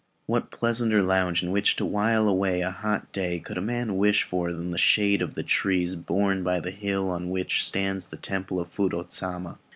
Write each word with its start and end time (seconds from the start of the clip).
What 0.25 0.49
pleasanter 0.49 1.03
lounge 1.03 1.43
in 1.43 1.51
which 1.51 1.75
to 1.75 1.85
while 1.85 2.27
away 2.27 2.61
a 2.61 2.71
hot 2.71 3.11
day 3.13 3.37
could 3.37 3.59
a 3.59 3.61
man 3.61 3.97
wish 3.97 4.23
for 4.23 4.51
than 4.51 4.71
the 4.71 4.79
shade 4.79 5.21
of 5.21 5.35
the 5.35 5.43
trees 5.43 5.93
borne 5.93 6.41
by 6.43 6.59
the 6.59 6.71
hill 6.71 7.11
on 7.11 7.29
which 7.29 7.63
stands 7.63 8.07
the 8.09 8.17
Temple 8.17 8.59
of 8.59 8.73
Fudô 8.75 9.05
Sama? 9.13 9.59